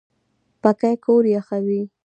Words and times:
پکۍ 0.61 0.95
کور 1.05 1.23
یخوي 1.35 1.81